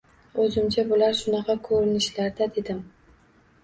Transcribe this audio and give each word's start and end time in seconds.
Oʻzimcha 0.45 0.85
bular 0.93 1.15
shunaqa 1.21 1.59
koʻrinishlarda 1.69 2.53
dedim. 2.61 2.85